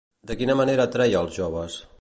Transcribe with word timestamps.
De 0.29 0.37
quina 0.39 0.55
manera 0.61 0.87
atreia 0.91 1.21
els 1.23 1.39
joves? 1.41 1.81